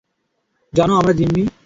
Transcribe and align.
জানো, 0.73 0.93
আমরা 0.95 1.13
জিম্মি? 1.13 1.43